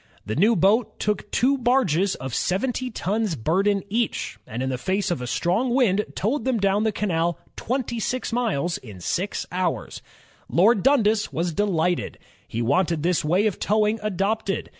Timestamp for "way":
13.23-13.45